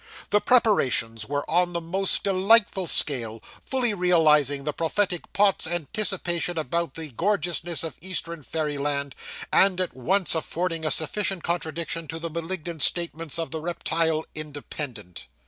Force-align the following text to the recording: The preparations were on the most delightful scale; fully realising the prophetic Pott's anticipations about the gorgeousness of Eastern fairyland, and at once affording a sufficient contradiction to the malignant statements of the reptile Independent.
The 0.31 0.41
preparations 0.41 1.27
were 1.27 1.47
on 1.47 1.73
the 1.73 1.79
most 1.79 2.23
delightful 2.23 2.87
scale; 2.87 3.39
fully 3.61 3.93
realising 3.93 4.63
the 4.63 4.73
prophetic 4.73 5.31
Pott's 5.31 5.67
anticipations 5.67 6.57
about 6.57 6.95
the 6.95 7.09
gorgeousness 7.11 7.83
of 7.83 7.99
Eastern 8.01 8.41
fairyland, 8.41 9.13
and 9.53 9.79
at 9.79 9.95
once 9.95 10.33
affording 10.33 10.83
a 10.85 10.89
sufficient 10.89 11.43
contradiction 11.43 12.07
to 12.07 12.17
the 12.17 12.31
malignant 12.31 12.81
statements 12.81 13.37
of 13.37 13.51
the 13.51 13.61
reptile 13.61 14.25
Independent. 14.33 15.27